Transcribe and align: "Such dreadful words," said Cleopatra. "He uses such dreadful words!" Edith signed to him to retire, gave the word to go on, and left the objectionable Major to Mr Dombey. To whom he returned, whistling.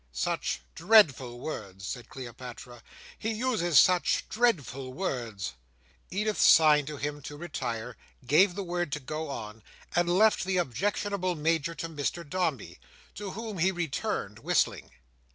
"Such 0.11 0.61
dreadful 0.73 1.37
words," 1.39 1.85
said 1.85 2.09
Cleopatra. 2.09 2.81
"He 3.19 3.29
uses 3.33 3.79
such 3.79 4.27
dreadful 4.29 4.93
words!" 4.93 5.53
Edith 6.09 6.41
signed 6.41 6.87
to 6.87 6.97
him 6.97 7.21
to 7.21 7.37
retire, 7.37 7.95
gave 8.25 8.55
the 8.55 8.63
word 8.63 8.91
to 8.93 8.99
go 8.99 9.29
on, 9.29 9.61
and 9.95 10.09
left 10.09 10.43
the 10.43 10.57
objectionable 10.57 11.35
Major 11.35 11.75
to 11.75 11.87
Mr 11.87 12.27
Dombey. 12.27 12.79
To 13.13 13.33
whom 13.33 13.59
he 13.59 13.71
returned, 13.71 14.39
whistling. 14.39 14.89